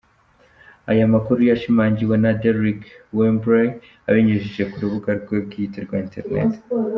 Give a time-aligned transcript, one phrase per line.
[0.91, 2.81] Aya makuru, yashimangiwe na Deryck
[3.17, 3.69] Whibley
[4.09, 6.51] abinyujije ku rubuga rwe bwite rwa internet.